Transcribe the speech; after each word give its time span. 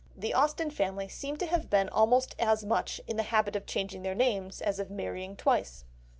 The 0.17 0.33
Austen 0.33 0.71
family 0.71 1.07
seem 1.09 1.37
to 1.37 1.45
have 1.45 1.69
been 1.69 1.87
almost 1.87 2.33
as 2.39 2.65
much 2.65 2.99
in 3.05 3.17
the 3.17 3.21
habit 3.29 3.55
of 3.55 3.67
changing 3.67 4.01
their 4.01 4.15
names 4.15 4.59
as 4.59 4.79
of 4.79 4.89
marrying 4.89 5.35
twice. 5.35 5.85